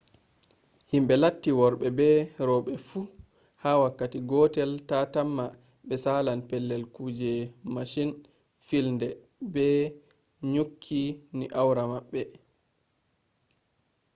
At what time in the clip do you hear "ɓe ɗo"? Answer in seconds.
9.53-9.93